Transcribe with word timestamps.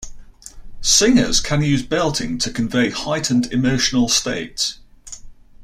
Singers 0.81 1.39
can 1.39 1.61
use 1.61 1.83
belting 1.83 2.39
to 2.39 2.49
convey 2.51 2.89
heightened 2.89 3.53
emotional 3.53 4.09
states. 4.09 4.79